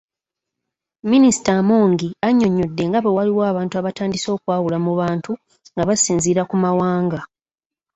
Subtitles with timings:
[1.11, 5.31] Minisita Amongi annyonnyodde nga bwewaliwo abantu abatandise okwawula mu bantu
[5.73, 7.19] nga basinziira ku mawanga.